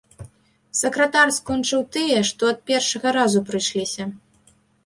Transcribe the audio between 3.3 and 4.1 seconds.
прыйшліся.